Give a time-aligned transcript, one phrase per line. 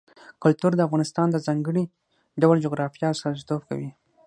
[0.43, 1.83] کلتور د افغانستان د ځانګړي
[2.41, 3.89] ډول جغرافیه استازیتوب کوي.